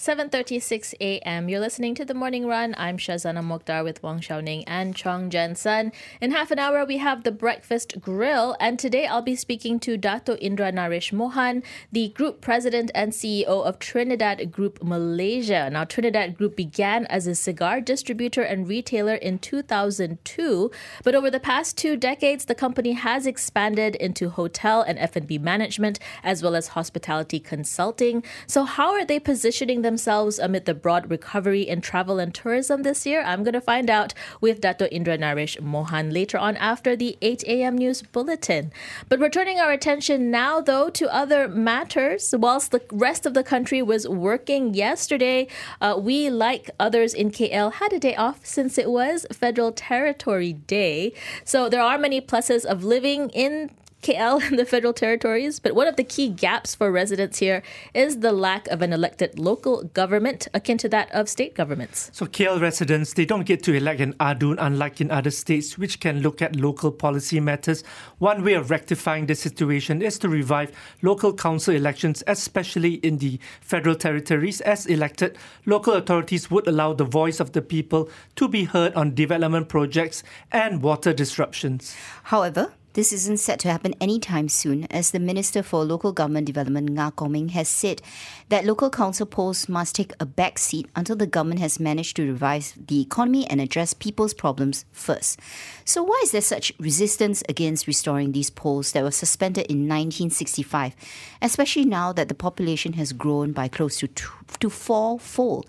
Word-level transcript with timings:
7.36 0.00 0.94
a.m. 0.98 1.50
You're 1.50 1.60
listening 1.60 1.94
to 1.96 2.06
The 2.06 2.14
Morning 2.14 2.46
Run. 2.46 2.74
I'm 2.78 2.96
Shazana 2.96 3.44
Mokhtar 3.44 3.84
with 3.84 4.02
Wong 4.02 4.18
Shou 4.18 4.40
Ning 4.40 4.64
and 4.64 4.96
Chong 4.96 5.28
Jen 5.28 5.54
Sun. 5.54 5.92
In 6.22 6.30
half 6.30 6.50
an 6.50 6.58
hour, 6.58 6.86
we 6.86 6.96
have 6.96 7.22
the 7.22 7.30
Breakfast 7.30 8.00
Grill. 8.00 8.56
And 8.58 8.78
today 8.78 9.06
I'll 9.06 9.20
be 9.20 9.36
speaking 9.36 9.78
to 9.80 9.98
Dato 9.98 10.36
Indra 10.36 10.72
Naresh 10.72 11.12
Mohan, 11.12 11.62
the 11.92 12.08
Group 12.08 12.40
President 12.40 12.90
and 12.94 13.12
CEO 13.12 13.44
of 13.44 13.78
Trinidad 13.78 14.50
Group 14.50 14.82
Malaysia. 14.82 15.68
Now, 15.70 15.84
Trinidad 15.84 16.34
Group 16.34 16.56
began 16.56 17.04
as 17.08 17.26
a 17.26 17.34
cigar 17.34 17.82
distributor 17.82 18.40
and 18.40 18.66
retailer 18.66 19.16
in 19.16 19.38
2002. 19.38 20.70
But 21.04 21.14
over 21.14 21.30
the 21.30 21.38
past 21.38 21.76
two 21.76 21.98
decades, 21.98 22.46
the 22.46 22.54
company 22.54 22.92
has 22.92 23.26
expanded 23.26 23.96
into 23.96 24.30
hotel 24.30 24.80
and 24.80 24.98
F&B 24.98 25.36
management, 25.36 25.98
as 26.24 26.42
well 26.42 26.56
as 26.56 26.68
hospitality 26.68 27.38
consulting. 27.38 28.24
So 28.46 28.64
how 28.64 28.92
are 28.92 29.04
they 29.04 29.20
positioning 29.20 29.82
themselves 29.82 29.89
amid 30.38 30.66
the 30.66 30.74
broad 30.74 31.10
recovery 31.10 31.62
in 31.62 31.80
travel 31.80 32.18
and 32.18 32.34
tourism 32.34 32.82
this 32.82 33.04
year? 33.04 33.22
I'm 33.22 33.42
going 33.42 33.54
to 33.54 33.60
find 33.60 33.90
out 33.90 34.14
with 34.40 34.60
Dato 34.60 34.86
Indra 34.86 35.18
Naresh 35.18 35.60
Mohan 35.60 36.10
later 36.10 36.38
on 36.38 36.56
after 36.58 36.94
the 36.94 37.18
8 37.22 37.42
a.m. 37.44 37.76
news 37.76 38.02
bulletin. 38.02 38.72
But 39.08 39.18
we're 39.18 39.30
turning 39.30 39.58
our 39.58 39.72
attention 39.72 40.30
now, 40.30 40.60
though, 40.60 40.90
to 40.90 41.12
other 41.12 41.48
matters. 41.48 42.34
Whilst 42.36 42.70
the 42.70 42.82
rest 42.92 43.26
of 43.26 43.34
the 43.34 43.42
country 43.42 43.82
was 43.82 44.06
working 44.06 44.74
yesterday, 44.74 45.48
uh, 45.80 45.98
we, 45.98 46.30
like 46.30 46.70
others 46.78 47.14
in 47.14 47.30
KL, 47.30 47.72
had 47.74 47.92
a 47.92 47.98
day 47.98 48.14
off 48.14 48.46
since 48.46 48.78
it 48.78 48.90
was 48.90 49.26
Federal 49.32 49.72
Territory 49.72 50.52
Day. 50.52 51.12
So 51.44 51.68
there 51.68 51.82
are 51.82 51.98
many 51.98 52.20
pluses 52.20 52.64
of 52.64 52.84
living 52.84 53.30
in 53.30 53.70
KL 54.02 54.42
and 54.48 54.58
the 54.58 54.64
federal 54.64 54.92
territories, 54.92 55.60
but 55.60 55.74
one 55.74 55.86
of 55.86 55.96
the 55.96 56.04
key 56.04 56.28
gaps 56.28 56.74
for 56.74 56.90
residents 56.90 57.38
here 57.38 57.62
is 57.92 58.20
the 58.20 58.32
lack 58.32 58.66
of 58.68 58.80
an 58.80 58.92
elected 58.92 59.38
local 59.38 59.84
government 59.84 60.48
akin 60.54 60.78
to 60.78 60.88
that 60.88 61.10
of 61.12 61.28
state 61.28 61.54
governments. 61.54 62.10
So 62.14 62.26
KL 62.26 62.60
residents, 62.60 63.12
they 63.12 63.26
don't 63.26 63.44
get 63.44 63.62
to 63.64 63.74
elect 63.74 64.00
an 64.00 64.14
ADUN 64.14 64.56
unlike 64.58 65.00
in 65.00 65.10
other 65.10 65.30
states 65.30 65.76
which 65.76 66.00
can 66.00 66.20
look 66.20 66.40
at 66.40 66.56
local 66.56 66.90
policy 66.90 67.40
matters. 67.40 67.84
One 68.18 68.42
way 68.42 68.54
of 68.54 68.70
rectifying 68.70 69.26
the 69.26 69.34
situation 69.34 70.00
is 70.00 70.18
to 70.20 70.28
revive 70.28 70.72
local 71.02 71.34
council 71.34 71.74
elections, 71.74 72.22
especially 72.26 72.94
in 72.94 73.18
the 73.18 73.38
federal 73.60 73.94
territories. 73.94 74.60
As 74.62 74.86
elected, 74.86 75.36
local 75.66 75.94
authorities 75.94 76.50
would 76.50 76.66
allow 76.66 76.94
the 76.94 77.04
voice 77.04 77.38
of 77.38 77.52
the 77.52 77.62
people 77.62 78.08
to 78.36 78.48
be 78.48 78.64
heard 78.64 78.94
on 78.94 79.14
development 79.14 79.68
projects 79.68 80.22
and 80.50 80.82
water 80.82 81.12
disruptions. 81.12 81.94
However, 82.24 82.72
this 82.92 83.12
isn't 83.12 83.38
set 83.38 83.60
to 83.60 83.70
happen 83.70 83.94
anytime 84.00 84.48
soon, 84.48 84.84
as 84.90 85.12
the 85.12 85.20
Minister 85.20 85.62
for 85.62 85.84
Local 85.84 86.12
Government 86.12 86.46
Development, 86.46 86.90
Nga 86.90 87.12
Kor 87.12 87.28
Ming, 87.28 87.50
has 87.50 87.68
said 87.68 88.02
that 88.48 88.64
local 88.64 88.90
council 88.90 89.26
polls 89.26 89.68
must 89.68 89.94
take 89.94 90.12
a 90.18 90.26
back 90.26 90.58
seat 90.58 90.88
until 90.96 91.14
the 91.14 91.26
government 91.26 91.60
has 91.60 91.78
managed 91.78 92.16
to 92.16 92.26
revive 92.26 92.74
the 92.88 93.00
economy 93.00 93.46
and 93.46 93.60
address 93.60 93.94
people's 93.94 94.34
problems 94.34 94.84
first. 94.90 95.38
So, 95.84 96.02
why 96.02 96.20
is 96.24 96.32
there 96.32 96.40
such 96.40 96.72
resistance 96.80 97.44
against 97.48 97.86
restoring 97.86 98.32
these 98.32 98.50
polls 98.50 98.90
that 98.92 99.04
were 99.04 99.12
suspended 99.12 99.66
in 99.66 99.88
1965, 99.88 100.96
especially 101.40 101.84
now 101.84 102.12
that 102.12 102.28
the 102.28 102.34
population 102.34 102.94
has 102.94 103.12
grown 103.12 103.52
by 103.52 103.68
close 103.68 103.98
to, 103.98 104.08
two, 104.08 104.30
to 104.58 104.68
fourfold? 104.68 105.66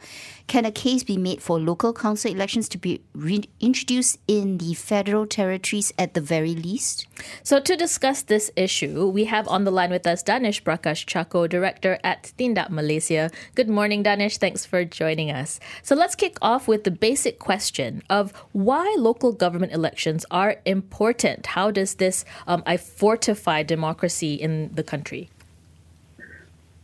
Can 0.48 0.66
a 0.66 0.72
case 0.72 1.04
be 1.04 1.18
made 1.18 1.42
for 1.42 1.60
local 1.60 1.94
council 1.94 2.32
elections 2.32 2.68
to 2.70 2.78
be 2.78 3.02
reintroduced 3.14 4.18
in 4.28 4.58
the 4.58 4.74
federal 4.74 5.26
territories 5.26 5.94
at 5.98 6.14
the 6.14 6.20
very 6.20 6.56
least? 6.56 7.08
So, 7.44 7.60
to 7.60 7.76
discuss 7.76 8.24
this 8.24 8.52
issue, 8.56 9.08
we 9.08 9.26
have 9.26 9.48
on 9.48 9.64
the 9.64 9.72
line 9.72 9.92
with 9.92 10.08
us 10.08 10.24
Danesh 10.24 10.64
Prakash 10.64 11.06
Chacko, 11.06 11.48
director 11.50 12.00
at 12.04 12.32
Tindak 12.38 12.70
Malaysia. 12.70 13.30
Good 13.56 13.70
morning, 13.70 14.04
Danesh. 14.04 14.38
Thanks 14.38 14.66
for 14.66 14.86
joining 14.86 15.30
us. 15.30 15.60
So, 15.84 15.96
let's 15.96 16.16
kick 16.16 16.38
off 16.42 16.68
with 16.68 16.84
the 16.84 16.92
basic 16.92 17.40
question 17.40 18.02
of 18.10 18.32
why 18.54 18.96
local 18.98 19.34
government 19.34 19.74
elections 19.74 20.26
are 20.32 20.58
important. 20.66 21.48
How 21.48 21.72
does 21.72 21.96
this 21.96 22.26
um, 22.48 22.64
I 22.66 22.78
fortify 22.78 23.64
democracy 23.64 24.36
in 24.36 24.72
the 24.74 24.84
country? 24.84 25.30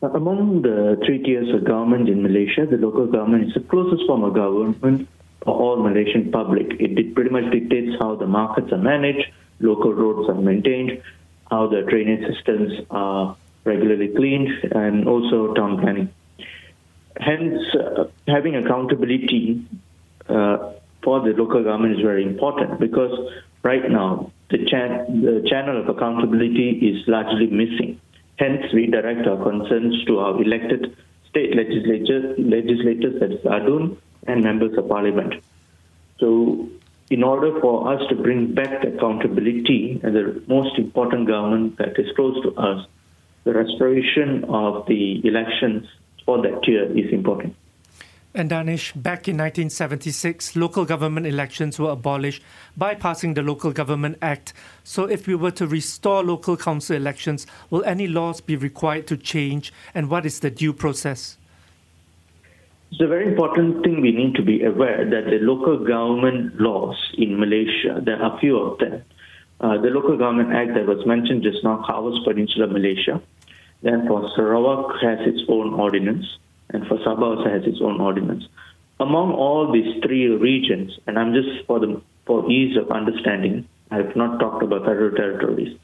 Among 0.01 0.61
the 0.61 0.99
three 1.05 1.23
tiers 1.23 1.49
of 1.55 1.65
government 1.65 2.07
in 2.07 2.21
Malaysia, 2.21 2.67
the 2.69 2.77
local 2.77 3.07
government 3.07 3.47
is 3.47 3.53
the 3.55 3.61
closest 3.61 4.05
form 4.05 4.23
of 4.23 4.35
government 4.35 5.07
for 5.44 5.55
all 5.55 5.81
Malaysian 5.81 6.31
public. 6.31 6.67
It 6.79 7.15
pretty 7.15 7.31
much 7.31 7.51
dictates 7.51 7.95
how 7.99 8.15
the 8.15 8.27
markets 8.27 8.71
are 8.71 8.77
managed, 8.77 9.25
local 9.59 9.94
roads 9.94 10.29
are 10.29 10.41
maintained, 10.41 11.01
how 11.50 11.68
the 11.68 11.81
drainage 11.81 12.34
systems 12.34 12.85
are 12.90 13.35
regularly 13.63 14.09
cleaned, 14.09 14.50
and 14.72 15.07
also 15.07 15.53
town 15.53 15.79
planning. 15.81 16.09
Hence, 17.19 17.62
uh, 17.75 18.06
having 18.28 18.56
accountability 18.56 19.66
uh, 20.29 20.73
for 21.03 21.22
the 21.22 21.34
local 21.34 21.63
government 21.63 21.97
is 21.97 22.01
very 22.01 22.23
important 22.23 22.79
because 22.79 23.31
right 23.63 23.90
now 23.90 24.31
the, 24.50 24.57
the 24.57 25.45
channel 25.50 25.81
of 25.81 25.89
accountability 25.89 26.69
is 26.72 27.07
largely 27.07 27.47
missing. 27.47 28.00
Hence, 28.38 28.72
we 28.74 28.85
direct 28.88 29.28
our 29.28 29.41
concerns 29.44 30.06
to 30.06 30.19
our 30.19 30.41
elected 30.41 30.95
state 31.29 31.56
legislature, 31.56 32.35
legislators, 32.38 33.16
is 33.31 33.44
ADUN, 33.45 33.97
and 34.28 34.44
members 34.44 34.78
of 34.78 34.88
parliament. 34.88 35.44
So, 36.19 36.69
in 37.09 37.23
order 37.23 37.59
for 37.62 37.94
us 37.94 38.01
to 38.09 38.16
bring 38.16 38.53
back 38.53 38.84
accountability 38.84 40.00
and 40.03 40.16
the 40.16 40.44
most 40.47 40.78
important 40.78 41.28
government 41.28 41.78
that 41.78 41.97
is 41.97 42.07
close 42.16 42.41
to 42.44 42.53
us, 42.56 42.85
the 43.45 43.53
restoration 43.53 44.44
of 44.50 44.85
the 44.88 45.25
elections 45.25 45.88
for 46.25 46.41
that 46.41 46.68
year 46.68 46.85
is 46.97 47.12
important. 47.13 47.56
And 48.34 48.51
Danesh, 48.51 48.91
back 48.94 49.28
in 49.28 49.38
1976, 49.38 50.56
local 50.56 50.85
government 50.85 51.25
elections 51.25 51.79
were 51.79 51.90
abolished 51.90 52.44
by 52.75 52.94
passing 52.94 53.34
the 53.34 53.41
Local 53.41 53.72
Government 53.72 54.18
Act. 54.22 54.53
So, 54.84 55.06
if 55.06 55.25
we 55.25 55.34
were 55.34 55.50
to 55.51 55.66
restore 55.66 56.24
local 56.24 56.56
council 56.56 56.95
elections, 56.95 57.47
will 57.72 57.84
any 57.85 58.06
laws 58.06 58.41
be 58.41 58.56
required 58.56 59.07
to 59.07 59.18
change, 59.18 59.74
and 59.95 60.09
what 60.09 60.25
is 60.25 60.41
the 60.41 60.51
due 60.51 60.74
process? 60.74 61.38
It's 62.91 63.01
a 63.01 63.07
very 63.07 63.27
important 63.27 63.83
thing 63.83 64.01
we 64.01 64.11
need 64.11 64.35
to 64.35 64.43
be 64.43 64.63
aware 64.63 65.03
that 65.03 65.25
the 65.25 65.39
local 65.41 65.77
government 65.83 66.59
laws 66.59 66.95
in 67.17 67.39
Malaysia, 67.39 68.01
there 68.03 68.21
are 68.21 68.37
a 68.37 68.39
few 68.39 68.57
of 68.57 68.79
them. 68.79 69.03
Uh, 69.59 69.81
the 69.81 69.89
Local 69.89 70.17
Government 70.17 70.53
Act 70.53 70.75
that 70.75 70.85
was 70.85 71.03
mentioned 71.07 71.41
just 71.41 71.63
now 71.63 71.83
covers 71.87 72.19
Peninsular 72.23 72.67
Malaysia. 72.67 73.19
Then 73.81 74.07
for 74.07 74.29
Sarawak 74.35 75.01
has 75.01 75.19
its 75.25 75.41
own 75.49 75.73
ordinance 75.73 76.25
and 76.69 76.85
for 76.87 76.97
Sabah 76.99 77.37
also 77.37 77.49
has 77.49 77.63
its 77.65 77.79
own 77.81 77.99
ordinance. 77.99 78.43
Among 78.99 79.33
all 79.33 79.71
these 79.71 80.01
three 80.03 80.27
regions, 80.27 80.91
and 81.07 81.17
I'm 81.17 81.33
just 81.33 81.65
for 81.65 81.79
the 81.79 82.01
for 82.25 82.49
ease 82.51 82.77
of 82.77 82.91
understanding, 82.91 83.67
I 83.89 83.97
have 83.97 84.15
not 84.15 84.39
talked 84.39 84.63
about 84.63 84.85
federal 84.85 85.15
territories. 85.15 85.77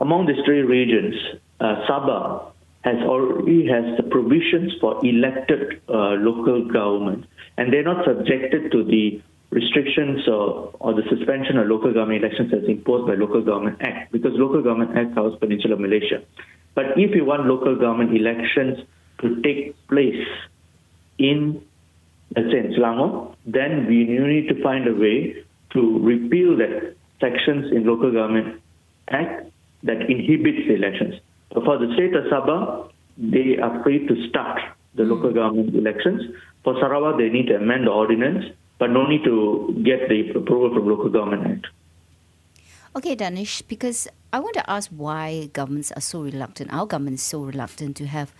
Among 0.00 0.26
these 0.26 0.42
three 0.44 0.62
regions, 0.62 1.14
uh, 1.60 1.86
Sabah 1.88 2.52
has 2.82 2.96
already 3.02 3.66
has 3.66 3.96
the 3.96 4.04
provisions 4.04 4.72
for 4.80 5.04
elected 5.04 5.80
uh, 5.88 6.14
local 6.14 6.64
government, 6.68 7.26
and 7.56 7.72
they're 7.72 7.82
not 7.82 8.04
subjected 8.04 8.70
to 8.72 8.84
the 8.84 9.20
restrictions 9.50 10.28
or, 10.28 10.70
or 10.78 10.94
the 10.94 11.02
suspension 11.08 11.58
of 11.58 11.66
local 11.66 11.92
government 11.92 12.22
elections 12.22 12.52
as 12.52 12.68
imposed 12.68 13.06
by 13.06 13.14
Local 13.14 13.42
Government 13.42 13.78
Act, 13.80 14.12
because 14.12 14.32
Local 14.34 14.62
Government 14.62 14.96
Act 14.96 15.14
covers 15.14 15.34
Peninsular 15.40 15.76
Malaysia. 15.76 16.22
But 16.74 16.96
if 16.96 17.14
you 17.14 17.24
want 17.24 17.46
local 17.46 17.74
government 17.76 18.14
elections 18.14 18.78
to 19.20 19.40
take 19.42 19.74
place 19.88 20.26
in, 21.18 21.64
let's 22.36 22.52
say, 22.52 22.58
in 22.58 22.74
Selangor, 22.74 23.34
then 23.46 23.86
we 23.86 24.04
need 24.04 24.48
to 24.48 24.62
find 24.62 24.86
a 24.86 24.94
way 24.94 25.44
to 25.72 25.98
repeal 25.98 26.56
that 26.58 26.94
sections 27.20 27.72
in 27.72 27.84
local 27.84 28.12
government 28.12 28.60
act 29.08 29.50
that 29.82 30.02
inhibits 30.08 30.68
the 30.68 30.74
elections. 30.74 31.14
For 31.52 31.78
the 31.78 31.92
state 31.94 32.14
of 32.14 32.24
Sabah, 32.24 32.90
they 33.16 33.58
are 33.58 33.82
free 33.82 34.06
to 34.06 34.28
start 34.28 34.60
the 34.94 35.04
local 35.04 35.32
government 35.32 35.74
elections. 35.74 36.22
For 36.64 36.74
Sarawak, 36.80 37.18
they 37.18 37.28
need 37.28 37.46
to 37.46 37.56
amend 37.56 37.86
the 37.86 37.90
ordinance, 37.90 38.44
but 38.78 38.90
no 38.90 39.06
need 39.06 39.24
to 39.24 39.80
get 39.84 40.08
the 40.08 40.30
approval 40.36 40.74
from 40.74 40.88
local 40.88 41.08
government 41.08 41.46
act. 41.46 41.66
Okay, 42.96 43.16
Danesh, 43.16 43.62
because 43.68 44.08
I 44.32 44.40
want 44.40 44.54
to 44.54 44.70
ask 44.70 44.90
why 44.90 45.50
governments 45.52 45.92
are 45.92 46.00
so 46.00 46.22
reluctant. 46.22 46.72
Our 46.72 46.86
government 46.86 47.14
is 47.14 47.22
so 47.22 47.42
reluctant 47.42 47.96
to 47.96 48.06
have 48.06 48.32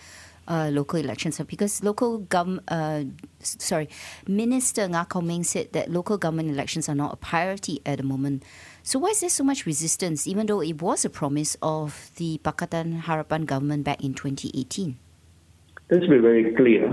uh, 0.49 0.71
local 0.73 0.99
elections 0.99 1.41
because 1.47 1.85
local 1.85 2.21
gov 2.21 2.59
uh, 2.69 3.05
sorry 3.41 3.89
Minister 4.27 4.89
Nga 4.89 5.21
Ming 5.23 5.45
said 5.45 5.73
that 5.73 5.91
local 5.91 6.17
government 6.17 6.49
elections 6.51 6.89
are 6.89 6.95
not 6.95 7.13
a 7.13 7.17
priority 7.17 7.81
at 7.85 7.99
the 7.99 8.03
moment. 8.03 8.43
So 8.89 8.99
why 8.99 9.11
is 9.11 9.21
there 9.21 9.29
so 9.29 9.45
much 9.45 9.67
resistance, 9.67 10.27
even 10.27 10.47
though 10.47 10.63
it 10.63 10.81
was 10.81 11.05
a 11.05 11.11
promise 11.11 11.59
of 11.61 12.11
the 12.17 12.41
Pakatan 12.43 13.03
Harapan 13.03 13.45
government 13.45 13.85
back 13.85 14.03
in 14.03 14.15
2018? 14.15 14.97
Let's 15.91 16.07
be 16.07 16.17
very 16.17 16.55
clear. 16.57 16.89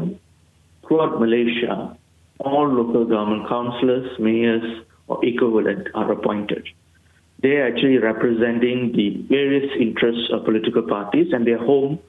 Throughout 0.86 1.22
Malaysia, 1.22 1.96
all 2.42 2.68
local 2.68 3.06
government 3.06 3.48
councillors, 3.48 4.12
mayors, 4.20 4.84
or 5.08 5.24
equivalent 5.24 5.88
are 5.96 6.12
appointed. 6.12 6.68
they're 7.40 7.66
actually 7.66 8.00
representing 8.00 8.92
the 8.92 9.24
various 9.30 9.72
interests 9.80 10.28
of 10.34 10.44
political 10.44 10.82
parties 10.82 11.32
and 11.32 11.48
they're 11.48 11.64
home 11.64 12.00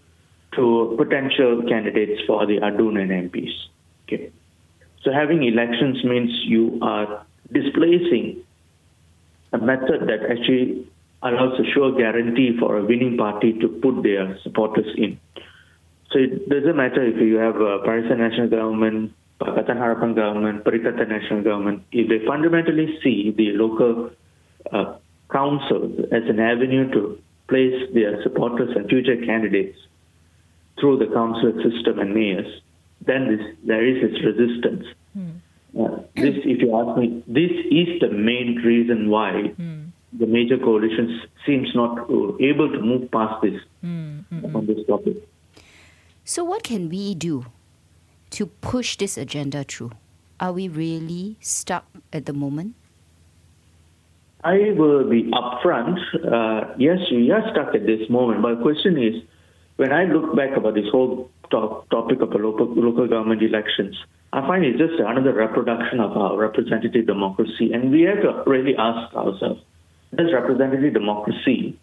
to 0.56 0.96
potential 0.98 1.62
candidates 1.68 2.20
for 2.26 2.44
the 2.44 2.58
Adun 2.58 2.98
and 2.98 3.30
MPs. 3.30 3.54
Okay. 4.02 4.32
So 5.02 5.12
having 5.12 5.44
elections 5.44 6.02
means 6.02 6.30
you 6.42 6.80
are 6.82 7.24
displacing 7.52 8.42
a 9.56 9.64
method 9.64 10.00
that 10.10 10.20
actually 10.30 10.86
allows 11.22 11.58
a 11.58 11.66
sure 11.72 11.92
guarantee 11.96 12.56
for 12.58 12.78
a 12.78 12.84
winning 12.84 13.16
party 13.16 13.52
to 13.60 13.68
put 13.68 14.02
their 14.02 14.38
supporters 14.42 14.90
in. 14.96 15.18
So 16.10 16.18
it 16.18 16.48
doesn't 16.48 16.76
matter 16.76 17.02
if 17.02 17.16
you 17.20 17.36
have 17.36 17.56
a 17.56 17.80
Barisan 17.86 18.18
Nasional 18.18 18.50
Government, 18.50 19.12
Pakatan 19.40 19.76
Harapan 19.76 20.14
Government, 20.14 20.64
Perikatan 20.64 21.08
Nasional 21.08 21.42
Government, 21.42 21.82
if 21.92 22.08
they 22.08 22.24
fundamentally 22.26 22.98
see 23.02 23.34
the 23.36 23.52
local 23.52 24.10
uh, 24.72 24.96
council 25.30 25.92
as 26.12 26.22
an 26.28 26.38
avenue 26.38 26.90
to 26.92 27.18
place 27.48 27.78
their 27.92 28.22
supporters 28.22 28.70
and 28.76 28.88
future 28.88 29.16
candidates 29.24 29.78
through 30.78 30.98
the 30.98 31.12
council 31.12 31.52
system 31.64 31.98
and 31.98 32.14
mayors, 32.14 32.62
then 33.04 33.36
this, 33.36 33.56
there 33.64 33.84
is 33.86 34.02
this 34.02 34.22
resistance. 34.24 34.84
Mm. 35.16 35.40
Uh, 35.78 36.00
this, 36.14 36.34
if 36.44 36.62
you 36.62 36.74
ask 36.74 36.98
me, 36.98 37.22
this 37.26 37.50
is 37.70 38.00
the 38.00 38.08
main 38.08 38.56
reason 38.64 39.10
why 39.10 39.52
mm. 39.58 39.90
the 40.12 40.26
major 40.26 40.56
coalitions 40.56 41.22
seems 41.44 41.68
not 41.74 42.08
able 42.40 42.70
to 42.72 42.80
move 42.80 43.10
past 43.10 43.42
this 43.42 43.60
mm. 43.84 44.24
on 44.54 44.66
this 44.66 44.78
topic. 44.86 45.16
So, 46.24 46.44
what 46.44 46.62
can 46.62 46.88
we 46.88 47.14
do 47.14 47.46
to 48.30 48.46
push 48.46 48.96
this 48.96 49.18
agenda 49.18 49.64
through? 49.64 49.92
Are 50.40 50.52
we 50.52 50.68
really 50.68 51.36
stuck 51.40 51.84
at 52.12 52.26
the 52.26 52.32
moment? 52.32 52.74
I 54.42 54.72
will 54.76 55.08
be 55.08 55.24
upfront. 55.24 55.98
Uh, 56.14 56.74
yes, 56.78 56.98
we 57.10 57.30
are 57.32 57.42
stuck 57.52 57.74
at 57.74 57.84
this 57.84 58.08
moment. 58.08 58.42
But 58.42 58.56
the 58.56 58.62
question 58.62 58.96
is, 58.96 59.22
when 59.76 59.92
I 59.92 60.04
look 60.04 60.36
back 60.36 60.56
about 60.56 60.74
this 60.74 60.86
whole 60.90 61.30
top, 61.50 61.88
topic 61.90 62.20
of 62.20 62.30
local, 62.32 62.66
local 62.74 63.08
government 63.08 63.42
elections, 63.42 63.96
I 64.32 64.40
find 64.46 64.64
it's 64.64 64.78
just 64.78 65.00
another 65.00 65.32
reproduction 65.32 66.00
of 66.00 66.16
our 66.16 66.36
representative 66.36 67.06
democracy. 67.06 67.72
And 67.72 67.90
we 67.90 68.02
have 68.02 68.22
to 68.22 68.42
really 68.46 68.76
ask 68.76 69.14
ourselves, 69.14 69.60
does 70.14 70.32
representative 70.32 70.92
democracy 70.92 71.78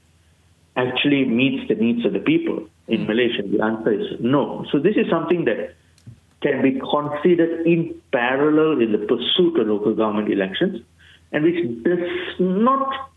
actually 0.75 1.25
meets 1.25 1.67
the 1.67 1.75
needs 1.75 2.05
of 2.05 2.13
the 2.13 2.19
people 2.19 2.67
in 2.87 3.01
hmm. 3.01 3.07
Malaysia? 3.07 3.43
The 3.43 3.63
answer 3.63 3.93
is 3.93 4.19
no. 4.19 4.65
So 4.71 4.79
this 4.79 4.95
is 4.95 5.09
something 5.09 5.45
that 5.45 5.75
can 6.41 6.61
be 6.61 6.79
considered 6.79 7.65
in 7.65 7.99
parallel 8.11 8.81
in 8.81 8.91
the 8.91 8.97
pursuit 8.99 9.59
of 9.59 9.67
local 9.67 9.95
government 9.95 10.31
elections 10.31 10.81
and 11.31 11.43
which 11.43 11.83
does 11.83 11.99
not 12.39 13.09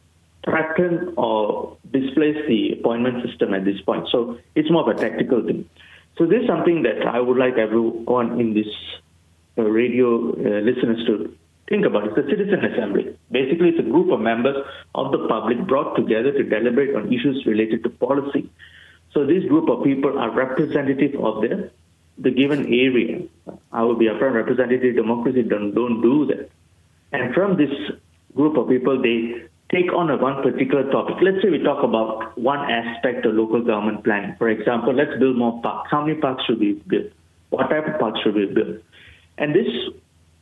threaten 0.45 1.13
or 1.17 1.77
displace 1.93 2.39
the 2.47 2.73
appointment 2.79 3.27
system 3.27 3.53
at 3.53 3.65
this 3.65 3.81
point. 3.81 4.07
So 4.11 4.39
it's 4.55 4.71
more 4.71 4.89
of 4.89 4.97
a 4.97 4.99
tactical 4.99 5.45
thing. 5.45 5.69
So 6.17 6.25
this 6.25 6.43
is 6.43 6.47
something 6.47 6.83
that 6.85 7.07
I 7.07 7.21
would 7.21 7.37
like 7.37 7.59
everyone 7.59 8.41
in 8.41 8.55
this 8.55 8.73
radio 9.63 10.33
uh, 10.33 10.61
listeners 10.61 11.05
to 11.07 11.37
think 11.69 11.85
about. 11.85 12.07
It's 12.09 12.19
a 12.19 12.29
citizen 12.31 12.65
assembly. 12.65 13.17
Basically, 13.31 13.71
it's 13.71 13.81
a 13.81 13.91
group 13.91 14.13
of 14.13 14.21
members 14.21 14.57
of 14.95 15.13
the 15.13 15.27
public 15.29 15.67
brought 15.67 15.97
together 15.97 16.33
to 16.33 16.43
deliberate 16.43 16.95
on 16.95 17.13
issues 17.13 17.45
related 17.47 17.83
to 17.85 17.91
policy. 17.91 18.51
So 19.13 19.25
this 19.25 19.45
group 19.45 19.69
of 19.69 19.85
people 19.85 20.19
are 20.19 20.31
representative 20.31 21.15
of 21.21 21.43
the, 21.43 21.71
the 22.19 22.31
given 22.31 22.67
area. 22.67 23.23
I 23.73 23.83
will 23.83 23.97
be 23.97 24.07
upfront, 24.07 24.35
representative 24.35 24.95
democracy 24.95 25.43
don't, 25.43 25.75
don't 25.75 26.03
do 26.03 26.27
that. 26.27 26.51
And 27.13 27.35
from 27.35 27.57
this 27.57 27.71
group 28.35 28.57
of 28.57 28.69
people, 28.69 29.01
they 29.01 29.49
take 29.71 29.93
on 29.93 30.11
a 30.11 30.17
one 30.17 30.43
particular 30.43 30.91
topic. 30.91 31.17
Let's 31.23 31.43
say 31.43 31.51
we 31.51 31.63
talk 31.63 31.83
about 31.83 32.39
one 32.39 32.71
aspect 32.71 33.25
of 33.27 33.35
local 33.35 33.65
government 33.65 34.05
planning. 34.05 34.37
For 34.39 34.49
example, 34.49 34.95
let's 34.95 35.19
build 35.19 35.37
more 35.37 35.61
parks. 35.63 35.91
How 35.91 36.05
many 36.05 36.21
parks 36.21 36.45
should 36.45 36.61
we 36.61 36.75
build? 36.87 37.11
What 37.51 37.69
type 37.71 37.87
of 37.87 37.99
parks 37.99 38.21
should 38.23 38.35
we 38.35 38.47
build? 38.47 38.83
And 39.39 39.55
this 39.55 39.69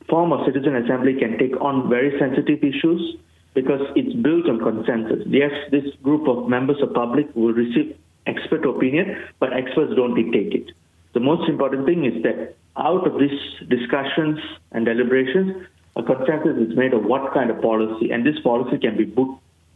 form 0.09 0.33
of 0.33 0.47
citizen 0.47 0.77
assembly 0.77 1.15
can 1.19 1.39
take 1.39 1.59
on 1.61 1.89
very 1.89 2.19
sensitive 2.19 2.63
issues 2.63 3.17
because 3.55 3.81
it's 3.95 4.15
built 4.23 4.49
on 4.49 4.59
consensus. 4.59 5.25
Yes, 5.27 5.53
this 5.71 5.85
group 6.03 6.29
of 6.29 6.49
members 6.49 6.83
of 6.83 6.93
public 6.93 7.35
will 7.35 7.53
receive 7.53 7.97
expert 8.27 8.65
opinion, 8.65 9.17
but 9.39 9.53
experts 9.53 9.93
don't 9.97 10.15
dictate 10.15 10.53
it. 10.53 10.75
The 11.15 11.21
most 11.21 11.49
important 11.49 11.87
thing 11.87 12.05
is 12.05 12.23
that 12.25 12.57
out 12.77 13.07
of 13.07 13.21
these 13.21 13.39
discussions 13.69 14.39
and 14.73 14.85
deliberations, 14.85 15.67
a 15.97 16.03
consensus 16.03 16.57
is 16.59 16.77
made 16.77 16.93
of 16.93 17.05
what 17.05 17.33
kind 17.33 17.51
of 17.51 17.63
policy, 17.63 18.11
and 18.11 18.27
this 18.27 18.39
policy 18.41 18.79
can 18.79 18.97
be 18.97 19.07
put, 19.07 19.29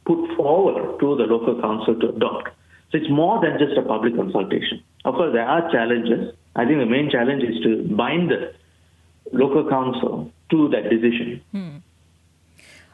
put 0.05 0.37
forward 0.37 0.99
to 0.99 1.17
the 1.17 1.25
local 1.25 1.61
council 1.61 1.95
to 2.01 2.09
adopt. 2.09 2.49
So 2.91 2.99
it's 2.99 3.11
more 3.11 3.41
than 3.41 3.59
just 3.59 3.79
a 3.79 3.83
public 3.83 4.17
consultation. 4.17 4.83
Of 5.05 5.15
course, 5.15 5.33
there 5.33 5.47
are 5.47 5.71
challenges. 5.71 6.35
I 6.57 6.65
think 6.65 6.81
the 6.81 6.87
main 6.87 7.11
challenge 7.11 7.45
is 7.45 7.63
to 7.63 7.85
bind 7.95 8.31
the 8.31 8.53
local 9.33 9.69
council 9.69 10.33
to 10.51 10.69
that 10.69 10.91
decision. 10.91 11.43
Hmm. 11.53 11.77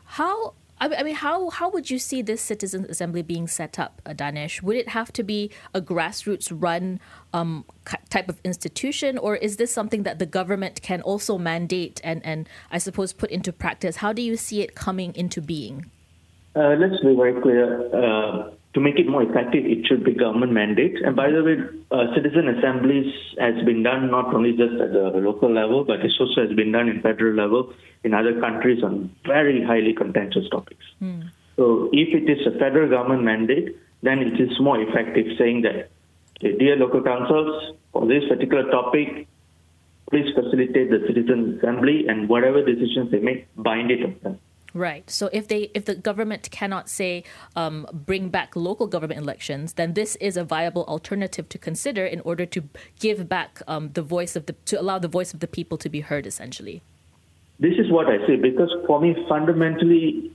How 0.05 0.55
I 0.81 1.03
mean, 1.03 1.15
how 1.15 1.51
how 1.51 1.71
would 1.71 1.91
you 1.91 1.99
see 1.99 2.21
this 2.21 2.43
citizen 2.43 2.85
assembly 2.89 3.23
being 3.23 3.47
set 3.47 3.79
up, 3.79 4.03
uh, 4.05 4.11
Danesh? 4.11 4.61
Would 4.63 4.77
it 4.77 4.89
have 4.89 5.13
to 5.13 5.23
be 5.23 5.51
a 5.73 5.81
grassroots 5.81 6.53
run 6.53 7.01
um, 7.33 7.65
type 8.11 8.29
of 8.29 8.41
institution, 8.45 9.17
or 9.17 9.37
is 9.37 9.57
this 9.57 9.73
something 9.73 10.03
that 10.03 10.19
the 10.19 10.27
government 10.27 10.83
can 10.83 11.01
also 11.01 11.39
mandate 11.39 12.01
and 12.05 12.25
and 12.25 12.49
I 12.71 12.79
suppose 12.79 13.13
put 13.13 13.31
into 13.31 13.53
practice? 13.53 13.97
How 13.97 14.13
do 14.13 14.21
you 14.21 14.37
see 14.37 14.63
it 14.63 14.75
coming 14.75 15.15
into 15.15 15.41
being? 15.41 15.91
Uh, 16.57 16.75
let's 16.79 17.01
be 17.03 17.15
very 17.15 17.41
clear. 17.41 17.89
Uh, 17.95 18.51
to 18.75 18.81
make 18.81 18.99
it 18.99 19.09
more 19.09 19.23
effective, 19.23 19.65
it 19.65 19.87
should 19.87 20.05
be 20.05 20.13
government 20.13 20.53
mandate. 20.53 20.97
And 21.05 21.15
by 21.15 21.31
the 21.31 21.45
way, 21.45 21.57
uh, 21.93 22.13
citizen 22.15 22.49
assemblies 22.49 23.15
has 23.39 23.55
been 23.65 23.85
done 23.85 24.11
not 24.11 24.35
only 24.35 24.51
just 24.51 24.75
at 24.81 24.93
the 24.93 25.13
local 25.15 25.53
level, 25.53 25.85
but 25.85 26.01
it 26.01 26.13
also 26.19 26.43
has 26.43 26.57
been 26.57 26.73
done 26.73 26.89
in 26.89 27.01
federal 27.01 27.35
level 27.35 27.73
in 28.03 28.13
other 28.13 28.39
countries 28.41 28.83
on 28.83 29.15
very 29.25 29.65
highly 29.65 29.95
contentious 29.95 30.49
topics. 30.51 30.85
Mm. 31.01 31.31
So 31.57 31.89
if 31.93 32.09
it 32.13 32.29
is 32.29 32.45
a 32.47 32.59
federal 32.59 32.91
government 32.91 33.23
mandate, 33.23 33.77
then 34.03 34.19
it 34.19 34.41
is 34.41 34.59
more 34.61 34.81
effective 34.81 35.27
saying 35.39 35.63
that, 35.63 35.91
dear 36.41 36.77
local 36.77 37.03
councils, 37.03 37.77
for 37.93 38.07
this 38.07 38.25
particular 38.29 38.69
topic, 38.73 39.29
please 40.11 40.35
facilitate 40.35 40.91
the 40.91 41.05
citizen 41.07 41.59
assembly 41.59 42.07
and 42.09 42.29
whatever 42.29 42.63
decisions 42.63 43.13
they 43.13 43.21
make, 43.21 43.47
bind 43.57 43.93
it 43.93 44.05
on 44.05 44.17
them. 44.23 44.39
Right. 44.75 45.09
So 45.09 45.31
if 45.33 45.47
they 45.47 45.71
if 45.73 45.85
the 45.85 45.95
government 45.95 46.51
cannot 46.51 46.89
say 46.89 47.23
um, 47.55 47.87
bring 47.93 48.29
back 48.29 48.57
local 48.57 48.89
government 48.89 49.21
elections, 49.21 49.75
then 49.75 49.95
this 49.95 50.17
is 50.17 50.37
a 50.37 50.43
viable 50.43 50.85
alternative 50.85 51.49
to 51.51 51.59
consider 51.59 52.05
in 52.05 52.21
order 52.21 52.45
to 52.47 52.65
give 52.99 53.29
back 53.29 53.63
um, 53.69 53.91
the 53.95 54.03
voice 54.03 54.35
of 54.35 54.47
the 54.47 54.55
to 54.67 54.81
allow 54.81 54.99
the 54.99 55.09
voice 55.09 55.33
of 55.33 55.39
the 55.39 55.47
people 55.47 55.79
to 55.79 55.89
be 55.89 56.01
heard. 56.01 56.27
Essentially. 56.27 56.83
This 57.61 57.75
is 57.79 57.91
what 57.91 58.09
I 58.09 58.19
say 58.27 58.35
because 58.35 58.71
for 58.89 59.01
me, 59.01 59.15
fundamentally, 59.29 60.33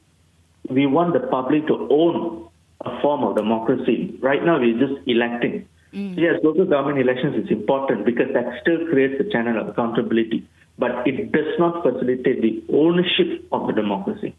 we 0.70 0.86
want 0.86 1.12
the 1.14 1.28
public 1.28 1.68
to 1.68 1.90
own 1.92 2.48
a 2.86 3.02
form 3.02 3.26
of 3.26 3.36
democracy. 3.36 4.18
Right 4.22 4.44
now, 4.44 4.58
we're 4.58 4.80
just 4.80 5.06
electing. 5.06 5.68
Mm. 5.94 6.16
yes, 6.18 6.36
local 6.44 6.66
government 6.66 7.00
elections 7.00 7.44
is 7.44 7.52
important 7.52 8.06
because 8.06 8.32
that 8.34 8.62
still 8.62 8.86
creates 8.90 9.20
a 9.20 9.30
channel 9.32 9.60
of 9.60 9.70
accountability 9.70 10.48
but 10.80 11.06
it 11.06 11.32
does 11.32 11.54
not 11.60 11.84
facilitate 11.84 12.42
the 12.42 12.64
ownership 12.74 13.46
of 13.52 13.68
the 13.68 13.74
democracy. 13.74 14.36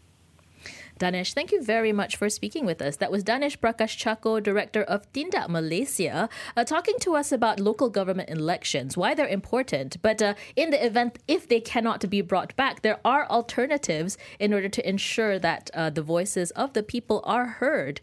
Danesh, 1.01 1.33
thank 1.33 1.51
you 1.51 1.63
very 1.63 1.91
much 1.91 2.15
for 2.15 2.29
speaking 2.29 2.63
with 2.63 2.79
us. 2.79 2.97
That 2.97 3.11
was 3.11 3.23
Danesh 3.23 3.57
Prakash 3.57 3.97
Chacko, 3.97 4.41
Director 4.41 4.83
of 4.83 5.11
Tindak 5.13 5.49
Malaysia, 5.49 6.29
uh, 6.55 6.63
talking 6.63 6.93
to 6.99 7.15
us 7.15 7.31
about 7.31 7.59
local 7.59 7.89
government 7.89 8.29
elections, 8.29 8.95
why 8.95 9.15
they're 9.15 9.27
important. 9.27 9.97
But 10.03 10.21
uh, 10.21 10.35
in 10.55 10.69
the 10.69 10.85
event, 10.85 11.17
if 11.27 11.47
they 11.47 11.59
cannot 11.59 12.07
be 12.07 12.21
brought 12.21 12.55
back, 12.55 12.83
there 12.83 12.99
are 13.03 13.25
alternatives 13.29 14.15
in 14.39 14.53
order 14.53 14.69
to 14.69 14.87
ensure 14.87 15.39
that 15.39 15.71
uh, 15.73 15.89
the 15.89 16.03
voices 16.03 16.51
of 16.51 16.73
the 16.73 16.83
people 16.83 17.21
are 17.23 17.47
heard. 17.47 18.01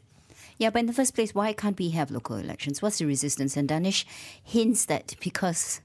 Yeah, 0.59 0.71
but 0.71 0.81
in 0.81 0.87
the 0.87 0.93
first 0.93 1.15
place, 1.15 1.33
why 1.33 1.53
can't 1.53 1.79
we 1.79 1.91
have 1.91 2.11
local 2.11 2.35
elections? 2.35 2.83
What's 2.83 2.99
the 2.99 3.07
resistance? 3.07 3.57
And 3.57 3.69
Danesh 3.69 4.05
hints 4.43 4.87
that 4.87 5.15
because 5.21 5.81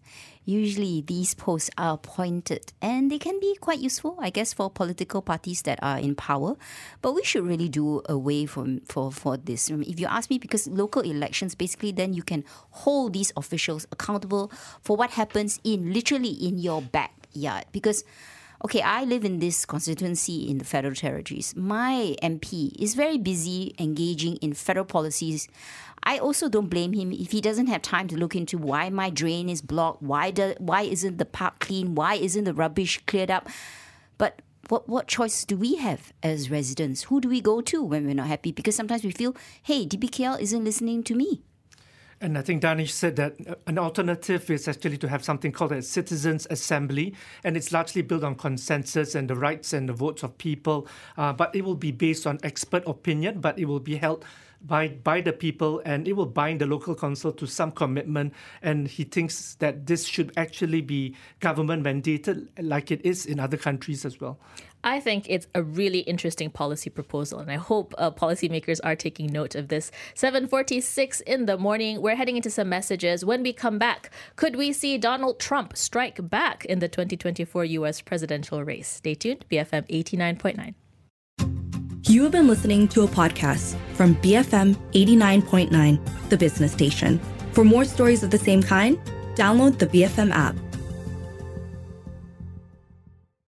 usually 0.45 1.01
these 1.01 1.33
posts 1.33 1.69
are 1.77 1.95
appointed 1.95 2.73
and 2.81 3.11
they 3.11 3.19
can 3.19 3.39
be 3.39 3.55
quite 3.59 3.79
useful, 3.79 4.17
I 4.19 4.29
guess, 4.29 4.53
for 4.53 4.69
political 4.69 5.21
parties 5.21 5.61
that 5.63 5.79
are 5.81 5.99
in 5.99 6.15
power. 6.15 6.55
But 7.01 7.13
we 7.13 7.23
should 7.23 7.45
really 7.45 7.69
do 7.69 8.01
away 8.07 8.45
from 8.45 8.81
for, 8.87 9.11
for 9.11 9.37
this. 9.37 9.71
Um, 9.71 9.83
if 9.83 9.99
you 9.99 10.07
ask 10.07 10.29
me, 10.29 10.37
because 10.37 10.67
local 10.67 11.01
elections 11.01 11.55
basically 11.55 11.91
then 11.91 12.13
you 12.13 12.23
can 12.23 12.43
hold 12.71 13.13
these 13.13 13.31
officials 13.37 13.87
accountable 13.91 14.51
for 14.81 14.97
what 14.97 15.11
happens 15.11 15.59
in 15.63 15.93
literally 15.93 16.31
in 16.31 16.57
your 16.57 16.81
backyard. 16.81 17.65
Because 17.71 18.03
okay, 18.65 18.81
I 18.81 19.03
live 19.03 19.25
in 19.25 19.39
this 19.39 19.65
constituency 19.65 20.49
in 20.49 20.57
the 20.57 20.65
federal 20.65 20.95
territories. 20.95 21.53
My 21.55 22.15
MP 22.23 22.71
is 22.81 22.95
very 22.95 23.17
busy 23.17 23.75
engaging 23.77 24.37
in 24.37 24.53
federal 24.53 24.85
policies 24.85 25.47
I 26.03 26.17
also 26.17 26.49
don't 26.49 26.69
blame 26.69 26.93
him 26.93 27.11
if 27.11 27.31
he 27.31 27.41
doesn't 27.41 27.67
have 27.67 27.81
time 27.81 28.07
to 28.09 28.17
look 28.17 28.35
into 28.35 28.57
why 28.57 28.89
my 28.89 29.09
drain 29.09 29.49
is 29.49 29.61
blocked, 29.61 30.01
why 30.01 30.31
do, 30.31 30.53
why 30.57 30.81
isn't 30.81 31.17
the 31.17 31.25
park 31.25 31.59
clean, 31.59 31.95
why 31.95 32.15
isn't 32.15 32.43
the 32.43 32.53
rubbish 32.53 33.01
cleared 33.05 33.31
up. 33.31 33.47
But 34.17 34.41
what 34.69 34.87
what 34.87 35.07
choice 35.07 35.45
do 35.45 35.57
we 35.57 35.75
have 35.75 36.13
as 36.21 36.51
residents? 36.51 37.03
Who 37.03 37.21
do 37.21 37.29
we 37.29 37.41
go 37.41 37.61
to 37.61 37.83
when 37.83 38.05
we're 38.05 38.15
not 38.15 38.27
happy? 38.27 38.51
Because 38.51 38.75
sometimes 38.75 39.03
we 39.03 39.11
feel, 39.11 39.35
hey, 39.63 39.85
DBKL 39.85 40.39
isn't 40.39 40.63
listening 40.63 41.03
to 41.03 41.15
me. 41.15 41.41
And 42.23 42.37
I 42.37 42.41
think 42.41 42.63
Danesh 42.63 42.91
said 42.91 43.17
that 43.17 43.35
uh, 43.45 43.55
an 43.67 43.77
alternative 43.77 44.49
is 44.49 44.69
actually 44.69 44.97
to 44.99 45.09
have 45.09 45.25
something 45.25 45.51
called 45.51 45.73
a 45.73 45.81
citizens' 45.81 46.47
assembly, 46.49 47.15
and 47.43 47.57
it's 47.57 47.73
largely 47.73 48.01
built 48.01 48.23
on 48.23 48.35
consensus 48.35 49.13
and 49.13 49.29
the 49.29 49.35
rights 49.35 49.73
and 49.73 49.89
the 49.89 49.93
votes 49.93 50.23
of 50.23 50.37
people. 50.37 50.87
Uh, 51.17 51.33
but 51.33 51.53
it 51.53 51.65
will 51.65 51.75
be 51.75 51.91
based 51.91 52.25
on 52.25 52.39
expert 52.41 52.87
opinion, 52.87 53.41
but 53.41 53.59
it 53.59 53.65
will 53.65 53.81
be 53.81 53.97
held 53.97 54.23
by 54.65 54.87
by 54.87 55.19
the 55.19 55.33
people 55.33 55.81
and 55.83 56.07
it 56.07 56.13
will 56.13 56.25
bind 56.25 56.61
the 56.61 56.65
local 56.65 56.95
council 56.95 57.33
to 57.33 57.45
some 57.45 57.69
commitment 57.69 58.33
and 58.61 58.87
he 58.87 59.03
thinks 59.03 59.55
that 59.55 59.85
this 59.85 60.05
should 60.05 60.31
actually 60.37 60.79
be 60.79 61.13
government 61.41 61.83
mandated 61.83 62.47
like 62.61 62.89
it 62.89 63.05
is 63.05 63.25
in 63.25 63.41
other 63.41 63.57
countries 63.57 64.05
as 64.05 64.21
well 64.21 64.39
I 64.83 64.99
think 64.99 65.25
it's 65.29 65.47
a 65.55 65.63
really 65.63 65.99
interesting 65.99 66.49
policy 66.49 66.89
proposal, 66.89 67.39
and 67.39 67.49
I 67.49 67.55
hope 67.55 67.93
uh, 67.97 68.11
policymakers 68.11 68.79
are 68.83 68.95
taking 68.95 69.27
note 69.27 69.55
of 69.55 69.69
this. 69.69 69.91
7:46 70.15 71.21
in 71.21 71.45
the 71.45 71.57
morning. 71.57 72.01
We're 72.01 72.15
heading 72.15 72.35
into 72.35 72.49
some 72.49 72.69
messages. 72.69 73.23
When 73.23 73.43
we 73.43 73.53
come 73.53 73.79
back, 73.79 74.09
could 74.35 74.55
we 74.55 74.73
see 74.73 74.97
Donald 74.97 75.39
Trump 75.39 75.77
strike 75.77 76.29
back 76.29 76.65
in 76.65 76.79
the 76.79 76.87
2024 76.87 77.65
U.S. 77.65 78.01
presidential 78.01 78.63
race? 78.63 78.87
Stay 78.87 79.15
tuned. 79.15 79.45
BFM 79.49 79.87
89.9. 79.87 80.73
You 82.09 82.23
have 82.23 82.33
been 82.33 82.47
listening 82.47 82.87
to 82.89 83.03
a 83.03 83.07
podcast 83.07 83.77
from 83.93 84.15
BFM 84.15 84.75
89.9, 84.91 86.29
the 86.29 86.37
business 86.37 86.73
station. 86.73 87.19
For 87.53 87.63
more 87.63 87.85
stories 87.85 88.23
of 88.23 88.29
the 88.29 88.37
same 88.37 88.61
kind, 88.61 88.99
download 89.35 89.79
the 89.79 89.87
BFM 89.87 90.31
app. 90.31 90.55